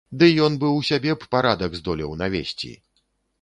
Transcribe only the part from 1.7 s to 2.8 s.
здолеў навесці!